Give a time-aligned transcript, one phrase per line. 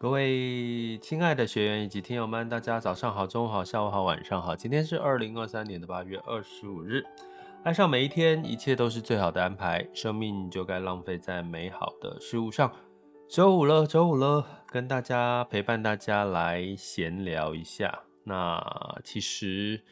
[0.00, 4.54] 各位亲爱的学员以及听友们，大家早上好、中午好、下午好、晚上好。
[4.54, 7.02] 今天是二零二三年的八月二十五日。
[7.64, 9.84] 爱上每一天，一切都是最好的安排。
[9.92, 12.70] 生命就该浪费在美好的事物上。
[13.28, 18.02] 周五了，周五了，跟大家陪伴大家来闲聊一下。
[18.22, 18.62] 那
[19.02, 19.82] 其实，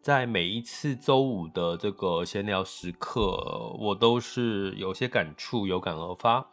[0.00, 6.48] 在每一次周五的这个闲聊时刻，我都是有些感触，有感而发。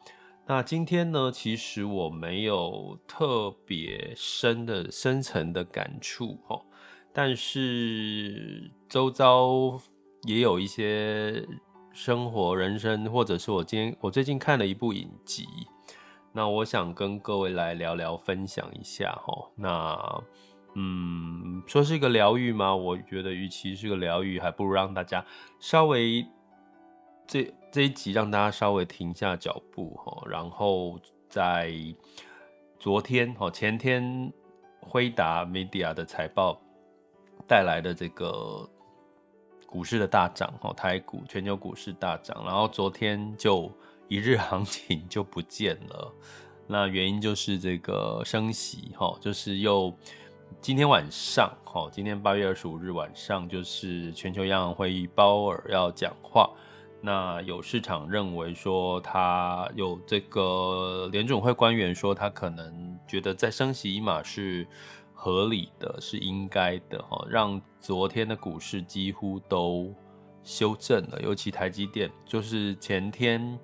[0.49, 6.63] 那今天呢，其实我没有特别深的、深层的感触哦，
[7.11, 9.77] 但是周遭
[10.23, 11.45] 也有一些
[11.91, 15.45] 生活、人生，或者是我今天我最近看了一部影集，
[16.31, 19.49] 那我想跟各位来聊聊、分享一下哈。
[19.53, 20.23] 那
[20.75, 22.73] 嗯，说是一个疗愈吗？
[22.73, 25.25] 我觉得与其是个疗愈，还不如让大家
[25.59, 26.25] 稍微
[27.27, 27.53] 这。
[27.77, 31.71] 这一集让大家稍微停下脚步哈，然后在
[32.79, 34.33] 昨天哈前天
[34.79, 36.59] 辉达 Media 的财报
[37.47, 38.67] 带来的这个
[39.67, 43.71] 股市的大涨哈，台股全球股市大涨，然后昨天就
[44.07, 46.11] 一日行情就不见了，
[46.65, 49.93] 那原因就是这个升息哈，就是又
[50.59, 56.49] 今天晚上哈，今天八月二十五日晚上就是全球央行会议鲍尔要讲话。
[57.01, 64.67] 那有市场认为说，他有这个联准会官员说，他可能觉得再升息一码是
[65.13, 69.93] 合理的，是应该的哈，让昨天的股市几乎都
[70.43, 73.57] 修正了，尤其台积电，就是前天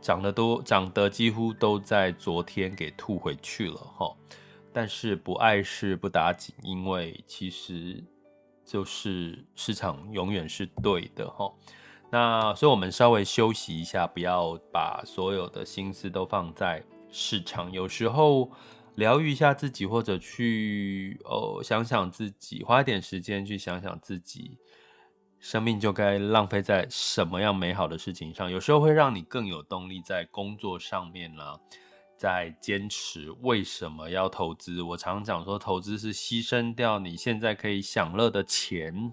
[0.00, 4.16] 涨得多，涨得几乎都在昨天给吐回去了哈。
[4.72, 8.02] 但是不碍事不打紧，因为其实
[8.64, 11.52] 就是市场永远是对的哈。
[12.12, 17.70] 那所以，我们稍微休息一下，不要把所有的心思都放在市场。
[17.70, 18.50] 有时候
[18.96, 24.58] 疗愈一下自己，或者去呃想想自己，花一点时间去想想自己，
[25.38, 28.50] 生命就该浪费在什么样美好的事情上。
[28.50, 31.56] 有时候会让你更有动力在工作上面啦，
[32.16, 34.82] 在坚持为什么要投资。
[34.82, 39.12] 我常常讲说，投资是牺牲掉你现在可以享乐的钱。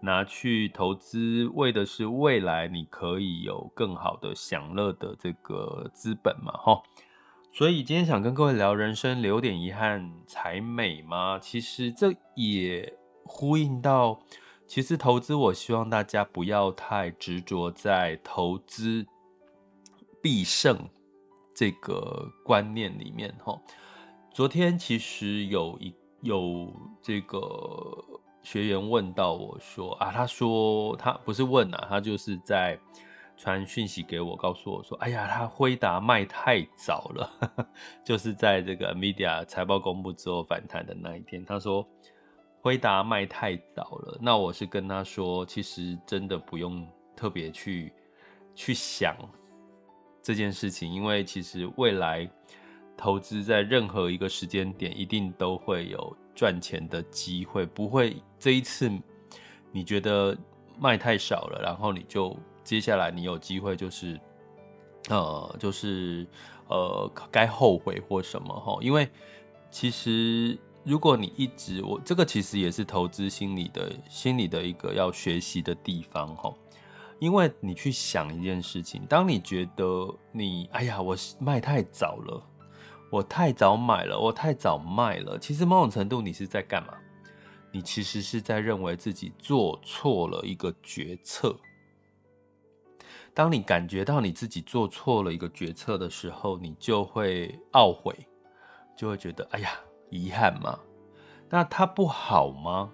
[0.00, 6.82] 拿去投资，为的是未来你可以有更好的享乐的这个资本嘛，哈。
[7.52, 11.38] 所以今天想跟各位聊人生留点遗憾才美吗？
[11.38, 14.20] 其实这也呼应到，
[14.66, 19.06] 其实投资，我希望大家不要太执着在投资
[20.22, 20.88] 必胜
[21.54, 23.58] 这个观念里面，哈。
[24.32, 28.15] 昨天其实有一有这个。
[28.46, 32.78] 学员问到我说啊，他说他不是问啊，他就是在
[33.36, 37.28] 传讯息给我，告诉我说，哎呀，他辉达卖太早了，
[38.06, 41.84] 就是在这个 Media 财报公布之后反弹的那一天，他说
[42.60, 44.16] 辉达卖太早了。
[44.22, 46.86] 那我是跟他说，其实真的不用
[47.16, 47.92] 特别去
[48.54, 49.16] 去想
[50.22, 52.30] 这件事情，因为其实未来
[52.96, 56.16] 投资在任何一个时间点，一定都会有。
[56.36, 58.88] 赚钱的机会不会这一次
[59.72, 60.36] 你觉得
[60.78, 64.20] 卖太少了，然后你就接下来你有机会就是
[65.08, 66.26] 呃就是
[66.68, 68.78] 呃该后悔或什么哈？
[68.82, 69.08] 因为
[69.70, 76.54] 其实如果你一直我这个其实也是投资心理的心理的一个要学习的地方哈。
[77.18, 82.42] 因为你去想一件事情，当你觉得你哎呀我卖太早了。
[83.08, 85.38] 我太早买了，我太早卖了。
[85.38, 86.94] 其实某种程度，你是在干嘛？
[87.70, 91.54] 你其实是在认为自己做错了一个决策。
[93.32, 98.16] 当你感觉到你自己做错了一个决策的时候，你就会懊悔，
[98.96, 99.70] 就会觉得哎呀，
[100.10, 100.78] 遗憾吗？
[101.48, 102.90] 那它不好吗？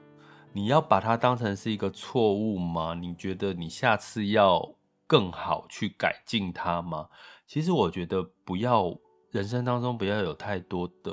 [0.52, 2.94] 你要把它当成是一个错误吗？
[2.94, 4.74] 你觉得你下次要
[5.06, 7.08] 更好去改进它吗？
[7.46, 8.94] 其实我觉得不要。
[9.32, 11.12] 人生当中不要有太多的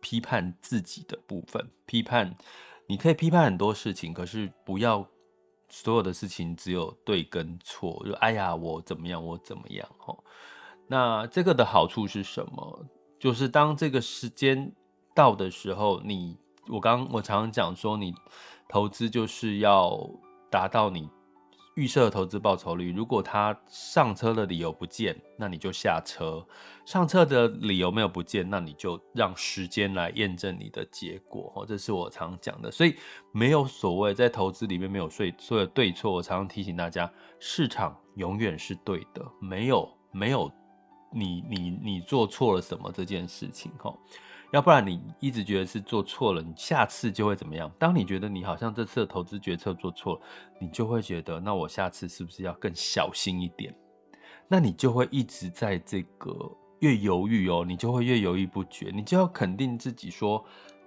[0.00, 2.36] 批判自己的部分，批判
[2.86, 5.06] 你可以批判很多事情，可是不要
[5.68, 8.02] 所有的事情只有对跟错。
[8.06, 9.88] 就哎呀，我怎么样，我怎么样？
[9.98, 10.16] 哈，
[10.86, 12.86] 那这个的好处是什么？
[13.18, 14.74] 就是当这个时间
[15.14, 16.36] 到的时候，你
[16.68, 18.14] 我刚我常常讲说，你
[18.68, 19.98] 投资就是要
[20.50, 21.08] 达到你。
[21.74, 26.44] 预设投资报酬率，如果他上车的理由不见，那你就下车；
[26.84, 31.52] 上车的理由没有不见，那你就让时间来验证你的结果。
[31.54, 32.70] 哦，这是我常讲的。
[32.70, 32.96] 所以
[33.32, 36.12] 没有所谓在投资里面没有所谓对错。
[36.12, 40.50] 我常常提醒大家，市场永远是对的，没有没有
[41.12, 43.70] 你你你做错了什么这件事情。
[43.78, 43.94] 哈。
[44.52, 47.70] 要不然你一直觉得是做错了，你下次就会怎么样？
[47.78, 50.20] 当你觉得你好像这次的投资决策做错了，
[50.60, 53.72] 你就会觉得，那我下次是不是要更小心一点？
[54.48, 56.34] 那你就会一直在这个
[56.80, 58.90] 越犹豫哦，你就会越犹豫不决。
[58.92, 60.44] 你就要肯定自己说，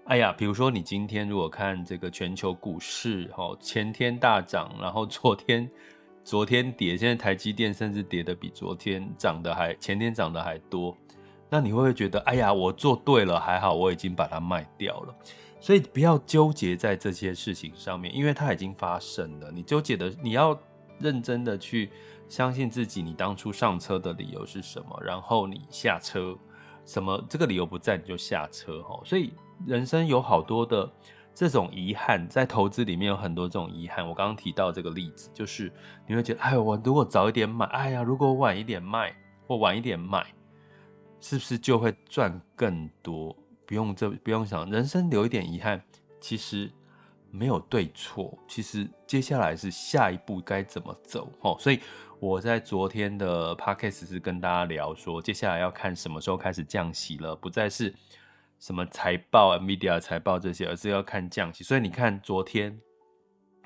[0.07, 5.71] 哎呀，比如说你今天如果看这个全球股市，哦，前天大涨，然后昨天
[6.25, 10.97] 昨天跌，现在台积电甚至跌的比昨天涨的还，前天涨的还多。
[11.53, 15.15] 那你会不会觉得，哎呀，我做对了，还好我已经把它卖掉了，
[15.59, 19.51] 所以不要纠结在这些事情上面，因为它已经发生了。
[19.51, 20.59] 你纠结的，你要
[20.97, 21.91] 认真的去
[22.27, 26.35] 相信自己，你当初上车的理由是什么，然后你下车，
[26.87, 28.99] 什么这个理由不在你就下车哈。
[29.05, 29.31] 所以
[29.67, 30.91] 人生有好多的
[31.35, 34.03] 这种遗憾，在投资里面有很多这种遗憾。
[34.03, 35.71] 我刚刚提到这个例子，就是
[36.07, 39.15] 你会觉得，哎，我如果早一点买，哎呀，如果晚一点卖，
[39.45, 40.25] 或晚一点卖。
[41.23, 43.33] 是不是就会赚更多？
[43.65, 45.81] 不用这不用想，人生留一点遗憾，
[46.19, 46.69] 其实
[47.31, 48.37] 没有对错。
[48.45, 51.55] 其实接下来是下一步该怎么走哦。
[51.57, 51.79] 所以
[52.19, 57.95] 我在昨天的 podcast 是跟大家聊说，接下来要看什么时候开始降息了，不再是
[58.59, 61.63] 什么财报、Nvidia 财报这些，而是要看降息。
[61.63, 62.77] 所以你看昨天，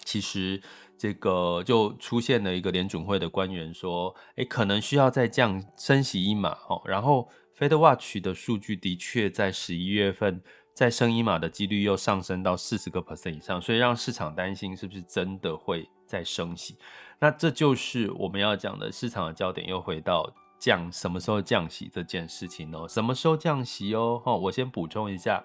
[0.06, 0.62] 其实。
[1.00, 6.82] 这个就出现了一个联准会的官员说，诶，可能需要再降升息一码哦。
[6.86, 10.42] 然后 FedWatch 的数据的确在十一月份
[10.74, 16.78] 再升一码的几率又上升到四十个 percent 以上，所以让市场担心是不是真的会再升息。
[17.20, 24.22] 那这就是我们要讲的市场的焦点又回到降什么时候降息这件事情哦，什么时候降息哦？
[24.24, 25.44] 哈，我先补充一下。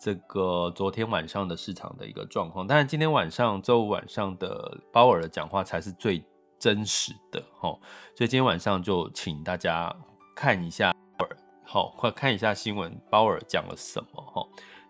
[0.00, 6.22] 这个昨天晚上的市场的一个状况，但是今天晚上周五晚上的鲍尔的讲话才是最
[6.56, 7.70] 真实的哈，
[8.14, 9.92] 所以今天晚上就请大家
[10.36, 10.94] 看一下，
[11.70, 14.42] 好，快看一下新闻，鲍尔讲了什么哈，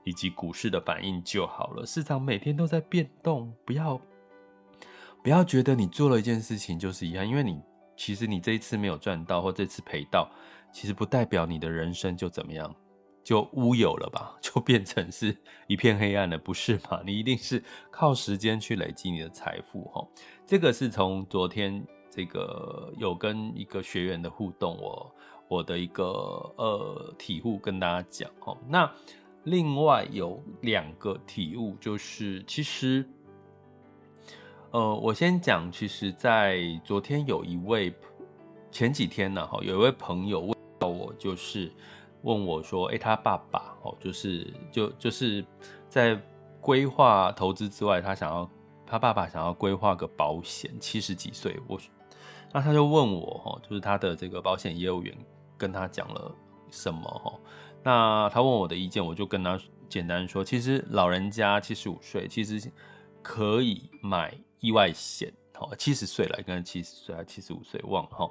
[0.05, 1.85] 以及股市的反应就好了。
[1.85, 4.01] 市场每天都在变动，不要
[5.21, 7.61] 不要觉得你做了一件事情就是遗憾，因为你
[7.97, 10.31] 其实你这一次没有赚到或这次赔到，
[10.73, 12.73] 其实不代表你的人生就怎么样。
[13.25, 15.37] 就乌有了吧， 就变成是
[15.67, 17.03] 一片黑暗了，不是吗？
[17.05, 17.61] 你一定是
[17.91, 20.07] 靠时间去累积你的财富，哈。
[20.47, 25.13] 这个是从昨天这个有跟一个学员的互动，我
[25.49, 26.05] 我的一个
[26.57, 28.57] 呃体悟跟大家讲，哈。
[28.69, 28.91] 那
[29.45, 33.05] 另外有两个体悟，就是其实，
[34.71, 37.93] 呃，我先讲，其实，在昨天有一位
[38.71, 41.73] 前几天呢，哈，有一位朋友问到我，就是。
[42.23, 45.43] 问我说：“哎、他爸爸哦，就是就就是
[45.89, 46.21] 在
[46.61, 48.51] 规划投资之外，他想要
[48.85, 51.57] 他爸爸想要规划个保险，七十几岁。
[51.69, 51.79] 我
[52.53, 55.17] 那他就问我哈，就是他的这个保险业务员
[55.59, 56.35] 跟他讲了
[56.71, 57.39] 什么哈？
[57.83, 62.73] 那他问我的意见，我就跟他简单说，其实老人家七十五岁，其实
[63.21, 65.31] 可以买意外险。
[65.53, 68.31] 好，七十岁了，应该七十岁还七十五岁，忘了哈。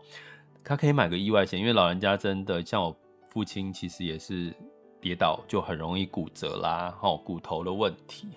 [0.64, 2.98] 他可以买个意外险，因为老人家真的像我。”
[3.30, 4.52] 父亲其实也是
[5.00, 8.28] 跌倒就很容易骨折啦，骨头的问题，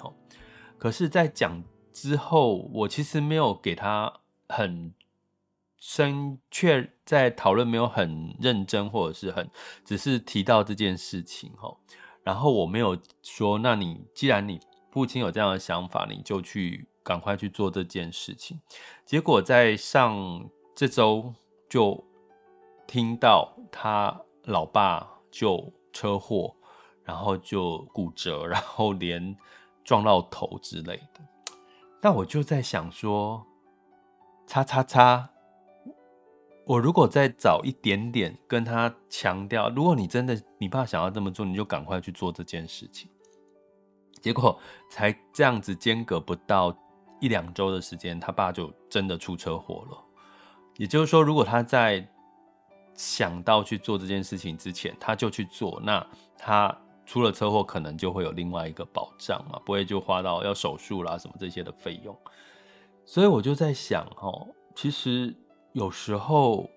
[0.76, 4.12] 可是，在讲之后，我其实没有给他
[4.48, 4.92] 很
[5.80, 9.50] 生却在讨论，没有很认真，或者是很
[9.84, 11.52] 只是提到这件事情，
[12.22, 14.60] 然后我没有说，那你既然你
[14.92, 18.60] 父亲有这样的想法，你就去赶快去做这件事情。
[19.04, 21.34] 结果在上这周
[21.68, 22.04] 就
[22.86, 24.20] 听到他。
[24.44, 26.56] 老爸就车祸，
[27.04, 29.36] 然后就骨折，然后连
[29.84, 31.20] 撞到头之类的。
[32.00, 33.46] 那我就在想说，
[34.46, 35.30] 叉叉叉，
[36.70, 43.10] 我如果再早一点点跟他强调，如果你真的你爸想要这么做，你就赶快去做这件事情。
[44.20, 44.56] 结果
[44.88, 46.72] 才这样子间隔不到
[47.20, 49.98] 一两周的时间，他爸就真的出车祸了。
[50.76, 52.08] 也就是说，如果他在
[52.94, 55.80] 想到去做这件事情之前，他就去做。
[55.82, 56.06] 那
[56.38, 56.72] 他
[57.04, 62.16] 出了车祸，可能就会有另外一个保障嘛，不会就花到要手术啦什么这些的费用。
[63.04, 64.46] 所以我就在想，哦，
[64.76, 65.34] 其实
[65.72, 66.68] 有时候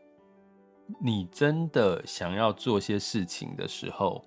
[1.02, 4.24] 你真的想要做些事情的时候，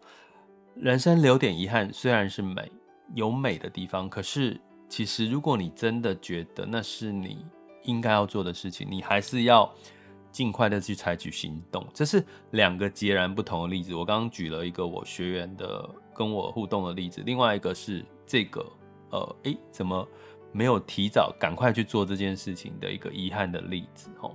[0.75, 2.71] 人生留点遗憾虽然是美，
[3.15, 7.45] 有美的地方，可是其实如果你真的觉得那是你
[7.85, 9.73] 应该要做的事情，你还是要
[10.33, 11.87] 尽快的去采取行动。
[11.95, 13.95] 这是两个截然不同的例子。
[13.95, 18.67] 我刚刚举了一个我学员的跟我互动的例子，另外一个是这个
[19.11, 20.07] 呃，诶，怎么？
[20.53, 24.35] 没有提早赶快去做这件事情的一个遗憾的例子哦。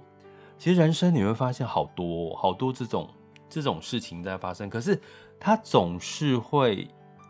[0.62, 3.10] 其实人生你会发现好多好多这种
[3.50, 5.02] 这种事情在发生，可是
[5.40, 6.88] 它总是会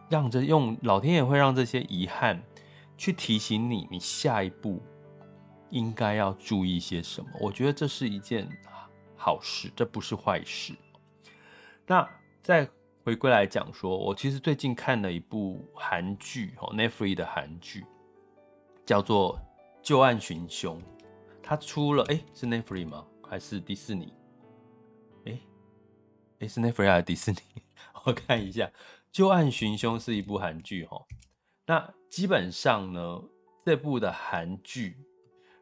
[0.09, 2.43] 让这用老天爷会让这些遗憾
[2.97, 4.81] 去提醒你，你下一步
[5.69, 7.29] 应该要注意些什么。
[7.39, 8.49] 我觉得这是一件
[9.15, 10.75] 好事，这不是坏事。
[11.87, 12.05] 那
[12.43, 12.67] 再
[13.05, 17.85] 回归来讲说，我其实最近看了一部韩剧哦，Netflix 的韩剧。
[18.85, 19.37] 叫做
[19.81, 20.77] 《旧案寻凶》，
[21.41, 23.05] 它出了，哎、是 Netflix 吗？
[23.31, 24.13] 还是迪士尼？
[25.23, 25.41] 哎、欸，
[26.39, 27.37] 哎、欸，是 Netflix 还是迪士尼？
[28.03, 28.65] 我看一下，
[29.09, 31.01] 《旧案寻凶》是一部韩剧哈。
[31.65, 33.23] 那基本上呢，
[33.65, 34.97] 这部的韩剧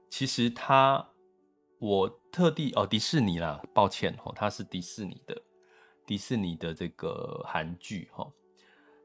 [0.10, 1.10] 其实它，
[1.78, 5.40] 我特地哦，迪士尼啦，抱歉哦，它是迪士尼的，
[6.08, 8.28] 迪士尼的这个韩剧哈。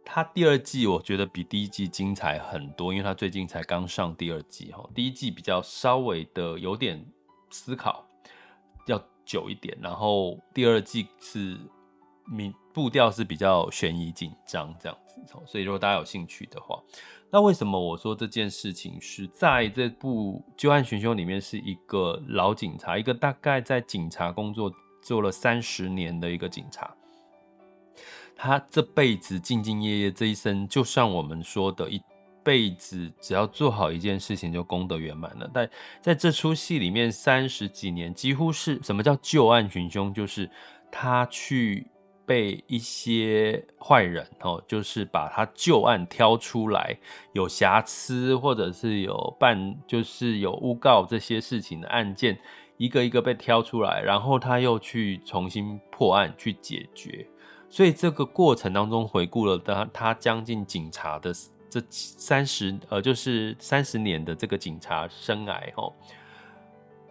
[0.06, 4.88] 它第二季我觉得比第一季精彩很多，因为它最近才刚上第二季哈。
[4.94, 7.06] 第一季比较稍微的有点
[7.50, 8.06] 思考，
[8.86, 11.58] 要久一点，然后第二季是
[12.26, 15.20] 明步调是比较悬疑紧张这样子。
[15.46, 16.82] 所以如果大家有兴趣的话，
[17.30, 24.72] 那为什么我说这件事情是在这部《旧案寻凶》里面是一个老警察，一个大概在警察工作
[25.02, 26.94] 做了三十年的一个警察。
[28.36, 32.00] 他这辈子兢兢业业，这一生就像我们说的，一
[32.44, 35.50] 辈子只要做好一件事情就功德圆满了。
[35.52, 35.68] 但
[36.00, 40.12] 在这出戏里面，三十几年几乎是什么叫旧案寻凶？
[40.12, 40.48] 就是
[40.92, 41.86] 他去
[42.26, 46.96] 被一些坏人哦，就是把他旧案挑出来，
[47.32, 52.38] 有瑕疵或者是有办，就是有诬告这些事情的案件，
[52.76, 57.26] 一个一个被挑出来，然后他又去重新破案去解决。
[57.68, 61.32] 所以这个过程当中，回顾了他他将近警察的
[61.80, 65.92] 这三十呃，就是三十年的这个警察生涯哦。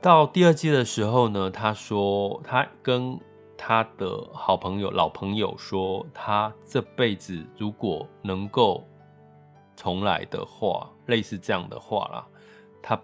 [0.01, 3.19] 到第二季的时候呢，他说他跟
[3.57, 8.87] 他的好朋友、老朋友说，他这辈子如果能够
[9.75, 12.25] 重来的话，类似这样的话啦，
[12.81, 12.97] 他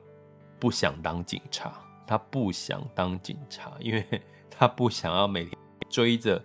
[0.60, 1.74] 不想当警察，
[2.08, 4.06] 他不想当警察，因为
[4.50, 5.58] 他不想要每天
[5.90, 6.42] 追着。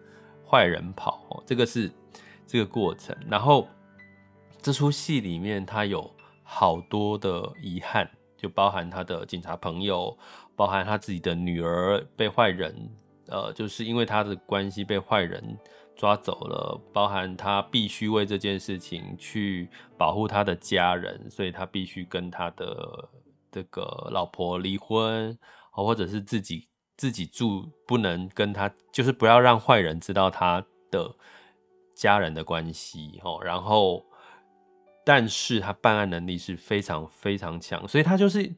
[0.46, 1.90] 坏人跑哦，这个是
[2.46, 3.16] 这个过程。
[3.28, 3.66] 然后
[4.64, 6.10] 这出戏里面，他有
[6.42, 10.16] 好多的遗憾，就包含他的警察朋友，
[10.56, 12.74] 包含他自己的女儿被坏人，
[13.26, 15.54] 呃，就是因为他的关系被坏人
[15.94, 19.68] 抓走了，包含他必须为这件事情去
[19.98, 23.06] 保护他的家人，所以他必须跟他的
[23.52, 25.38] 这个老婆离婚，
[25.72, 26.66] 或者是自己。
[26.96, 31.12] 自己住不能跟他，就是不要让坏人知道他的
[31.92, 33.40] 家人的关系哦。
[33.42, 34.06] 然后，
[35.04, 38.52] 但是他办案能力是非常非常强，所以他就是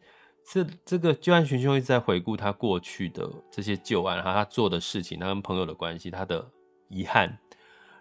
[0.45, 6.49] 这这个旧案寻凶一直在回顾他过去的这些旧案，然后他做的事情，他跟朋友的关系，他的
[6.89, 7.39] 遗憾，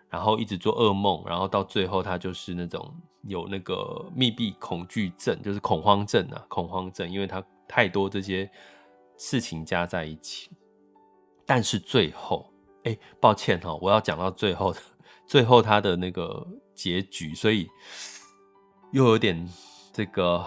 [0.10, 8.50] 然后一直做噩梦，然后到最后他就是那种有那个密闭恐惧症，就是恐慌症啊，恐慌症，因为他太多这些。
[9.18, 10.50] 事情加在一起，
[11.46, 12.52] 但是最后，
[12.84, 14.80] 哎、抱歉哈，我要讲到最后的，
[15.26, 17.66] 最后他的那个结局，所以
[18.96, 19.46] 又有点
[19.92, 20.46] 这个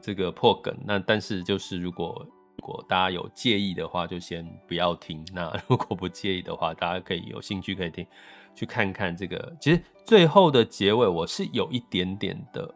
[0.00, 0.72] 这个破梗。
[0.84, 2.24] 那但是就是，如果
[2.56, 5.26] 如果大家有介意的话，就先不要听。
[5.34, 8.06] 那如果不介意的话，大家可以有兴趣可以听，
[8.54, 9.52] 去看看这个。
[9.60, 12.72] 其实最后的结尾，我是有一点点的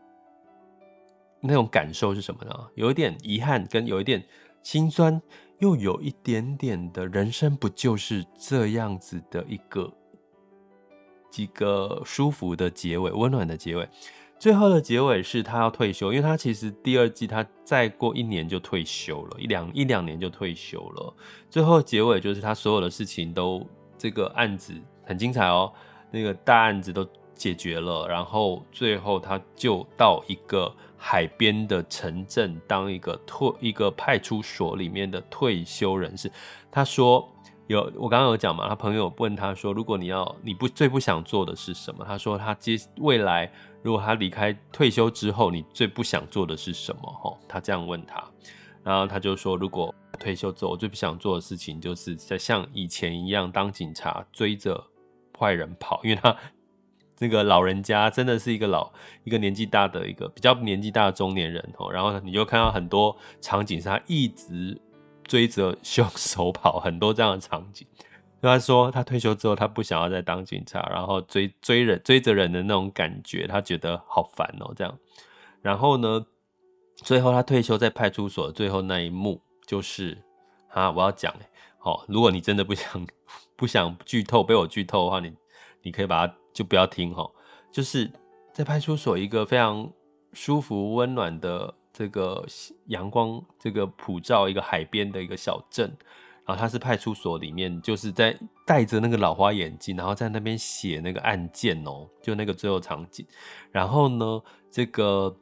[1.41, 2.53] 那种感受是什么呢？
[2.75, 4.21] 有一点遗憾，跟有一点。
[4.65, 5.23] 心酸
[5.61, 9.89] 又有一点点的人生，不就是这样子的一个
[11.31, 13.89] 几个舒服的结尾，温暖的结尾。
[14.39, 21.15] 最后的结尾是他要退休，因为他其实第二季他再过一年就退休了，一两一两年就退休了。
[21.51, 23.67] 最后结尾就是他所有的事情都
[23.97, 24.73] 这个案子
[25.05, 25.73] 很精彩哦，
[26.11, 30.73] 那个大案子都解决了，然后最后他就到一个。
[30.99, 36.33] 海边的城镇当一个退一个派出所里面的退休人士，
[36.71, 37.31] 他说
[37.67, 42.05] 有我刚刚有讲嘛，他朋友问他说，如果你要你不最不想做的是什么？
[42.05, 43.51] 他说他接未来
[43.83, 47.03] 如果他离开退休之后，你最不想做的是什么？
[47.11, 48.23] 哈，他这样问他，
[48.85, 54.83] 然后他就说，如果退休之后，我最不想做的事情就是在像以前一样当警察追着
[55.37, 56.37] 坏人跑，因为他
[57.17, 58.93] 这个老人家真的是一个老
[59.25, 61.91] 一个年纪大的一个比较年纪大的中年人哦。
[61.91, 64.81] 然后你就看到很多场景是他一直
[65.27, 67.87] 追着凶手跑，很多这样的场景。
[68.43, 74.99] 他说他退休之后，他不想要再当警察，然后追追人追着人的那种感觉，他觉得好烦哦，这样。
[75.63, 76.25] 然后呢，
[76.97, 80.17] 最后他退休在派出所最后那一幕，就是
[80.69, 81.35] 啊，我要讲
[81.79, 83.07] 好，如果你真的不想
[83.57, 85.33] 不想剧透被我剧透的话，你
[85.83, 87.29] 你可以把它就不要听哈。
[87.73, 88.09] 就是
[88.53, 89.91] 在派出所一个非常
[90.35, 92.45] 舒服温暖的这个
[92.89, 95.97] 阳光这个普照一个海边的一个小镇。
[96.45, 103.27] 然后他是派出所里面，就是在戴着那个老花眼镜，然后在那边写那个案件哦，就那个最后场景。
[103.73, 105.37] 然后呢，这个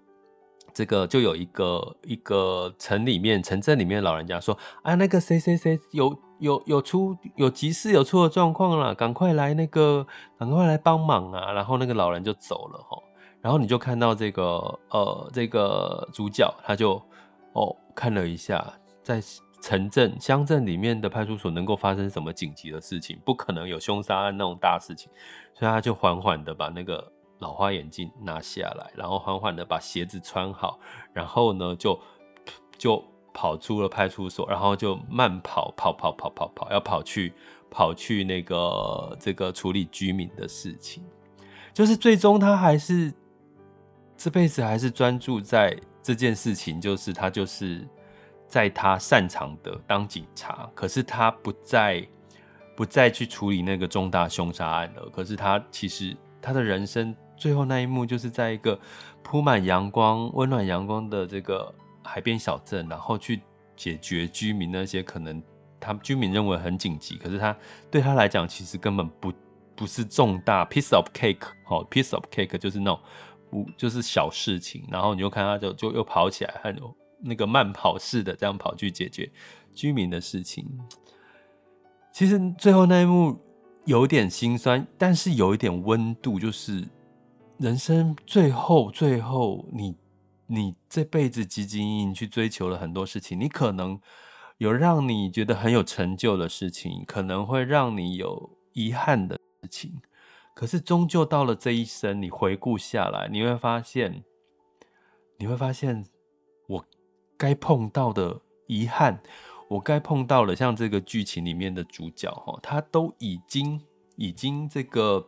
[0.73, 10.06] 这个就有一个一个城里面城镇里面老人家说：“啊，那个谁谁谁有有有出有急事有出了状况了，赶快来那个
[10.38, 12.96] 赶快来帮忙啊！”然后那个老人就走了哈。
[13.45, 14.43] 然后你就看到这个
[14.89, 17.01] 呃这个主角他就
[17.53, 18.65] 哦看了一下
[19.05, 19.23] 在。
[19.63, 23.19] 城镇、乡镇里面的派出所能够发生什么紧急的事情？
[23.25, 25.11] 不可能有凶杀案那种大事情，
[25.55, 30.79] 所以他就缓缓的把那个老花眼镜拿下来，然后缓缓的把鞋子穿好，
[31.15, 31.99] 然后呢就
[32.77, 37.33] 就跑出了派出所，然后就慢跑跑跑跑跑跑，要跑去
[37.71, 41.03] 跑去那个这个处理居民的事情，
[41.73, 43.11] 就是最终他还是
[44.25, 47.87] 这辈子还是专注在这件事情，就是他就是。
[48.47, 52.07] 在他擅长的当警察，可是他不再
[52.76, 55.11] 不再去处理那个重大凶杀案了。
[55.11, 58.78] 可是他其实他的人生最后那一幕，就是在一个
[59.25, 63.40] 铺满阳光、温暖阳光的这个海边小镇，然后去
[63.75, 65.43] 解决居民那些可能
[65.81, 67.57] 他居民认为很紧急，可是他
[67.90, 69.33] 对他来讲其实根本不
[69.75, 73.00] 不是重大 piece of cake，好 piece of cake 就是那种
[73.54, 76.76] 不就是小事情，然后你就看他就就又跑起来很。
[77.26, 79.30] 那个慢跑式的这样跑去解决
[79.73, 80.69] 居民的事情，
[82.12, 83.40] 其实最后那一幕
[83.86, 86.86] 有点心酸，但是有一点温度，就是
[87.56, 89.97] 人生最后最后你，
[90.47, 93.99] 你这辈子汲汲营营去追求了很多事情，你可能
[94.58, 99.95] 有让你觉得很有成就的事情，可能会让你有遗憾的事情，
[100.54, 104.25] 可是终究到了这一生，你回顾下来，你会发现，
[105.38, 106.06] 你会发现
[106.69, 106.84] 我。
[107.36, 109.21] 该碰到的遗憾，
[109.69, 113.82] 我该碰到了，像这个剧情里面的主角哈，他都已经
[114.14, 115.26] 已经这个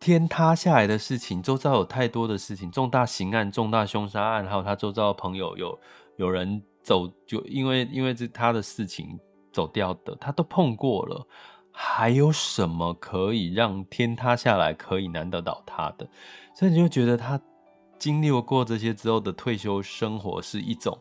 [0.00, 5.78] 天塌下来的事情，周遭有太多的事情，重大刑案、重大凶杀案，还有他周遭的朋友有
[6.16, 9.20] 有人走，就因为因为这他的事情
[9.52, 11.28] 走掉的，他都碰过了，
[11.80, 16.08] 还有什么可以让天塌下来可以难得倒他的？
[16.52, 17.40] 所以你就觉得他。
[18.00, 20.96] 经历过这些之后的退休生活是一种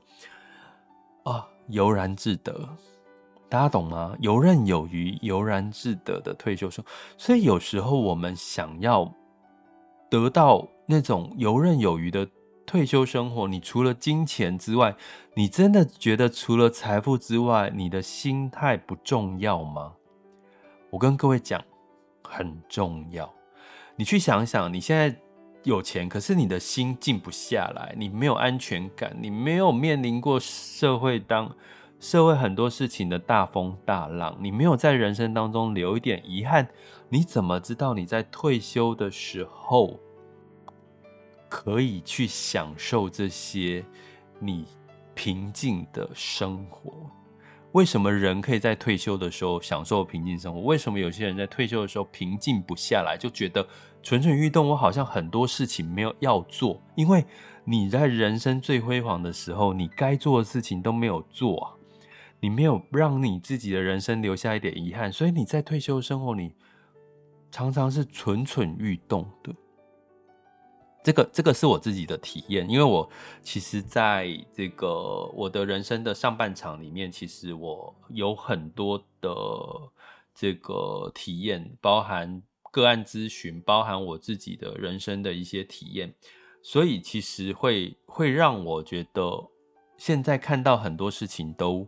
[1.26, 2.68] 啊悠然自得，
[3.48, 4.16] 大家懂吗？
[4.20, 6.90] 游刃有余、悠然自得的退休生活。
[7.16, 9.14] 所以有时候我们想要
[10.10, 12.28] 得到那种游刃有余的
[12.66, 14.96] 退休生活，你除了金钱之外，
[15.36, 19.94] 你真的觉得除了财富之外，你的心态不重要吗？
[20.90, 21.64] 我跟各位讲，
[22.24, 23.32] 很重要。
[23.96, 25.16] 你去想想，你现在。
[25.64, 31.54] 有钱，可是你的心静不下来，你没有安全感，你没有面临过社会当
[32.00, 36.70] 社会很多事情的大风大浪，你没有在人生当中留一点遗憾，
[37.10, 40.00] 你怎么知道你在退休的时候
[41.50, 43.84] 可以去享受这些
[44.40, 44.64] 你
[45.14, 47.12] 平静的生活？
[47.74, 50.62] 为什么人可以在退休的时候享受平静生活？
[50.62, 53.68] 为什么有些人在退休的时候平静不下来，就觉得？
[54.04, 57.26] 蠢蠢欲动，我好像很多事情没有要做，因为
[57.66, 61.74] 你在人生最辉煌的时候，你该做的事情都没有做啊，
[62.40, 66.54] 你没有让你自己的人生留下一点遗憾，所以你在退休生活，你
[67.52, 69.54] 常常是蠢蠢欲动的。
[71.08, 73.10] 这个这个是我自己的体验，因为我
[73.42, 79.32] 其实在这个我的人生的上半场里面，其实我有很多的
[80.36, 82.44] 这个体验，包含。
[82.70, 86.14] 个案咨询包含我自己的人生的一些体验，
[86.62, 89.50] 所以其实会会让我觉得，
[89.98, 91.88] 现在看到很多事情都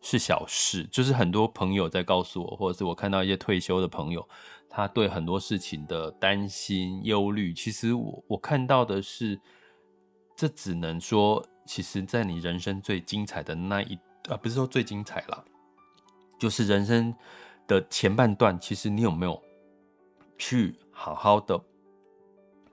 [0.00, 4.28] 是小事，就是很多朋友在告诉我，或者是我看到一些退休的朋友，
[4.68, 9.40] 他对很多事情的担心、忧虑，其实我我看到的是，
[10.36, 13.98] 这只能说其实，在你人生最精彩的那一
[14.28, 15.44] 啊，不是说最精彩啦，
[16.38, 17.14] 就是人生
[17.66, 19.42] 的前半段，其实你有没有
[20.36, 21.60] 去好好的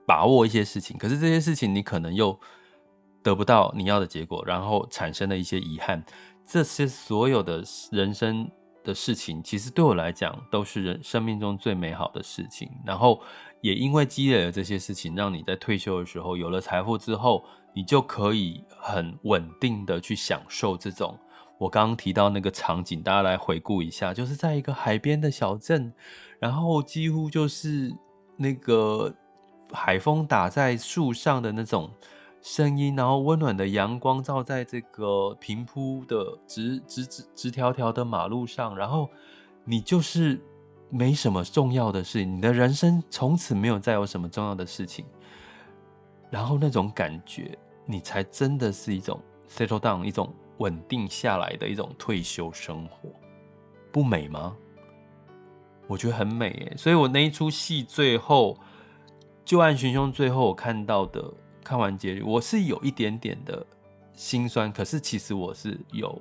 [0.06, 0.98] 把握一些事情？
[0.98, 2.38] 可是这些事情你可能又
[3.22, 6.04] 得不到你要的结果，然后产生了一些遗憾。
[6.46, 8.50] 这些所有的人生
[8.84, 12.70] 的事情，其实对我来讲都是人生命中最美好的事情。
[12.84, 13.20] 然后
[13.62, 17.44] 也因为积累了这些事情，让你在退休的时候有了财富之后，
[17.74, 21.18] 你就可以很稳定的去享受这种。
[21.58, 25.92] 我刚刚提到那个场景，大家来回顾一下，就是在一个海边的小镇，
[26.38, 27.92] 然后几乎就是
[28.36, 29.12] 那个
[29.72, 31.90] 海风打在树上的那种。
[32.46, 39.08] 声音，然后温暖的阳光照在这个平铺的直直直直条条的马路上，然后
[39.64, 40.38] 你就是
[40.90, 45.06] 没什么重要的事，你的人生从此没有再有什么重要的事情，
[46.28, 53.08] 然后那种感觉，你才真的是一种 settle down，一种稳定下来的一种退休生活，
[53.90, 54.54] 不美吗？
[55.86, 58.58] 我觉得很美耶，所以我那一出戏最后
[59.46, 61.32] 旧案寻凶，最后我看到的。
[61.64, 63.66] 看完结局，我是有一点点的
[64.12, 66.20] 心酸，可是其实我是有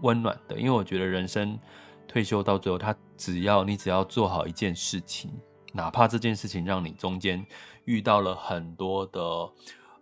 [0.00, 1.58] 温暖的，因为我觉得人生
[2.08, 5.30] 退休到最后，他只要你只要做好一件事情，
[5.74, 7.44] 哪怕这件事情让你中间
[7.84, 9.20] 遇到了很多的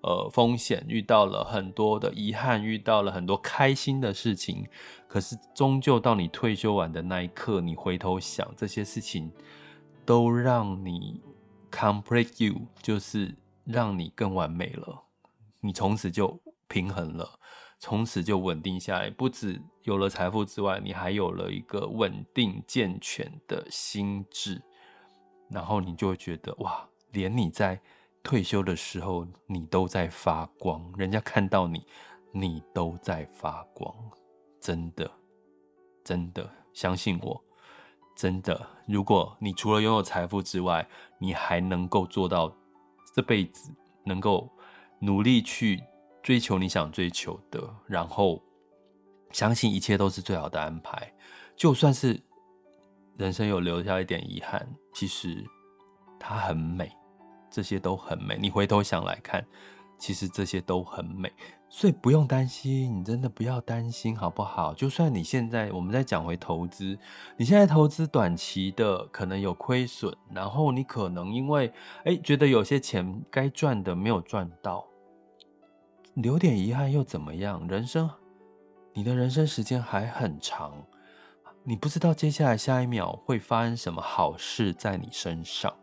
[0.03, 4.65] 呃风险，遇到了很多的遗憾，遇到了很多开心的事情，
[5.09, 9.33] 可是终究到你退休完的那一刻，你回头想这些事情，
[10.05, 11.21] 都让你
[11.73, 13.35] complete you，就是。
[13.67, 15.03] 让你更完美了，
[15.59, 17.41] 你从此就平衡了，
[17.81, 19.11] 从此就稳定下来。
[19.11, 24.63] 不止有了财富之外，你还有了一个稳定健全的心智，
[25.51, 27.81] 然后你就会觉得哇，连你在
[28.23, 31.85] 退休的时候，你都在发光，人家看到你，
[32.31, 33.93] 你都在发光，
[34.61, 35.11] 真的，
[36.05, 37.43] 真的，相信我，
[38.15, 38.65] 真的。
[38.87, 42.57] 如果你除了拥有财富之外，你还能够做到。
[43.17, 43.73] 这辈子
[44.05, 44.47] 能够
[44.99, 45.83] 努力去
[46.23, 48.43] 追求你想追求的，然后
[49.31, 51.11] 相信一切都是最好的安排。
[51.57, 52.21] 就算是
[53.17, 55.43] 人生有留下一点遗憾，其实
[56.21, 56.93] 它很美，
[57.51, 58.37] 这些都很美。
[58.39, 59.43] 你回头想来看，
[59.99, 61.33] 其实这些都很美。
[61.69, 64.73] 所以不用担心，你真的不要担心，好不好？
[64.73, 66.97] 就算你现在，我们再讲回投资，
[67.37, 71.73] 你现在投资短期的可能有亏损，然后你可能因为
[72.05, 74.87] 哎觉得有些钱该赚的没有赚到，
[76.15, 77.67] 留点遗憾又怎么样？
[77.67, 78.09] 人生，
[78.95, 80.73] 你的人生时间还很长，
[81.65, 85.75] 你不知道接下来下一秒会发生什么好事在你身上。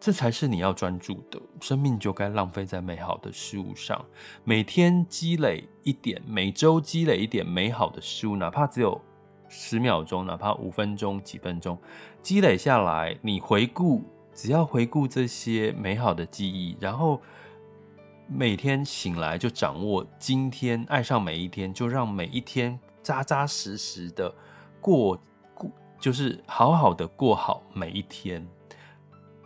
[0.00, 4.04] 这才是你要专注的，生命就该浪费在美好的事物上。
[4.44, 9.00] 每天积累一点，每周积累一点美好的事物，哪怕只有
[9.48, 11.78] 十秒钟，哪怕五分钟、几分钟，
[12.20, 14.02] 积累下来，你回顾，
[14.34, 17.18] 只要回顾这些美好的记忆，然后
[18.26, 24.34] 每天醒来就掌握今天，爱上每一天，就让每一天扎扎实实的
[24.82, 25.18] 过
[25.54, 28.46] 过，就是好好的过好每一天。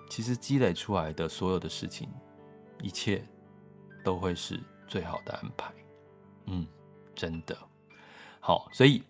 [0.09, 2.09] 其实积累出来的所有的事情，
[2.83, 3.25] 一切
[4.03, 5.73] 都会是最好的安排。
[6.47, 6.67] 嗯，
[7.15, 7.57] 真的
[8.41, 9.03] 好，所以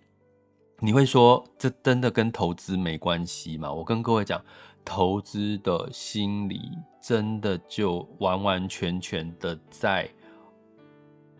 [0.78, 3.72] 你会说这真的跟投资没关系吗？
[3.72, 4.44] 我跟各位讲，
[4.84, 10.10] 投资的心理真的就完完全全的在。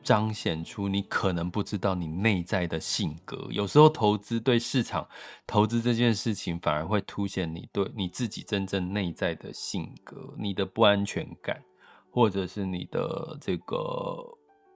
[0.08, 3.46] 彰显出你可能不知道你内在的性格。
[3.50, 5.06] 有时候投资对市场
[5.46, 11.62] 投资这件事情，反而会凸显你对你自己真正内在的性格，你的不安全感，
[12.10, 14.16] 或者是你的这个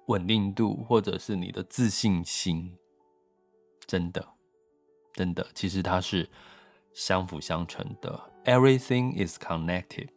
[0.08, 2.70] 稳定度，或者是你的自信心。
[3.86, 4.22] 真的，
[5.14, 6.28] 真的，其实它是
[6.92, 8.30] 相辅相成的。
[8.44, 10.08] Everything is connected，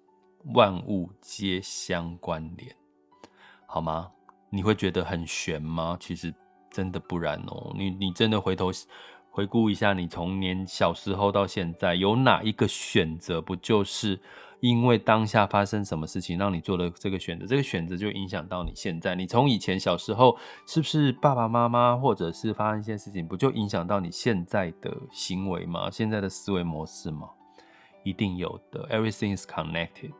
[0.53, 2.75] 万物皆相关联，
[3.65, 4.11] 好吗？
[4.49, 5.97] 你会觉得很玄吗？
[5.99, 6.33] 其实
[6.69, 7.73] 真的不然哦。
[7.77, 8.71] 你你真的回头
[9.29, 14.17] 回顾一下，你从年小时候到现在，有哪一个选择不就是
[14.61, 17.45] 因为当下发生什么事情让你做了这个选择？
[17.45, 19.13] 这个选择就影响到你现在。
[19.13, 25.91] 你从以前小时候是不是爸爸妈妈或者是发生一些事情，不就影响到你现在的行为吗？
[25.91, 27.27] 现在的思维模式吗？
[28.05, 28.87] 一定有的。
[28.87, 30.13] Everything is connected，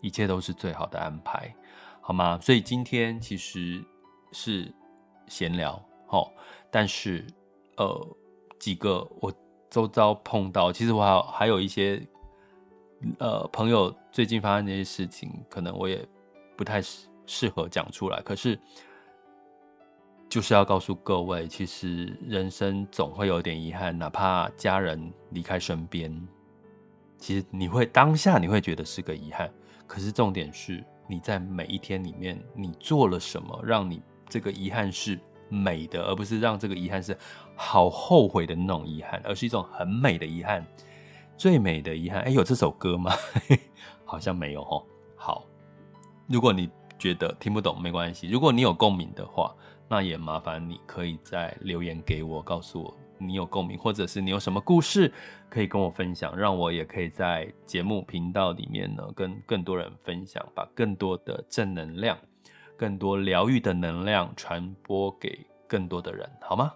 [0.00, 1.54] 一切都是最好的安排。
[2.06, 2.38] 好吗？
[2.40, 3.84] 所以今天其实
[4.30, 4.72] 是
[5.26, 6.30] 闲聊，齁，
[6.70, 7.26] 但是
[7.76, 8.16] 呃，
[8.60, 9.34] 几个我
[9.68, 12.00] 周遭碰到，其实我还还有一些
[13.18, 16.06] 呃朋友最近发生的一些事情，可能我也
[16.56, 18.22] 不太适适合讲出来。
[18.22, 18.56] 可是
[20.28, 26.16] 就是要告诉各位，其实人生总会有点遗憾，哪怕家人离开身边，
[27.18, 29.52] 其实你会当下你会觉得是个遗憾。
[29.88, 37.16] 可是重点是，你在每一天里面，你做了什么，让你这个遗憾是美的，而不是让这个遗憾是
[37.54, 40.66] 好后悔的那种遗憾，而是一种很美的遗憾。
[41.36, 43.12] 最美的遗憾，哎，有这首歌吗？
[44.04, 44.82] 好像没有哦。
[45.16, 45.44] 好，
[46.28, 49.54] 如果你觉得听不懂没关系，如果你有共鸣的话，
[49.88, 55.12] 那也麻烦你可以再留言给我，告诉我你有共鸣，或者是你有什么故事
[55.48, 62.18] 可以跟我分享，让我也可以在节目频道里面呢跟更多人分享，把更多的正能量、
[62.76, 66.72] 更多疗愈的能量传播给更多的人，好吗？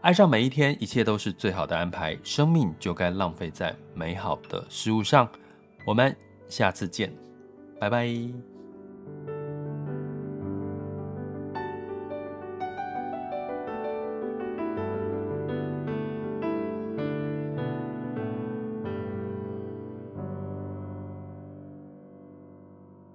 [0.00, 5.28] 爱上每一天，一切都是最好的安排，生命就该浪费在美好的事物上。
[5.86, 6.16] 我们
[6.48, 7.12] 下次见，
[7.78, 8.51] 拜拜。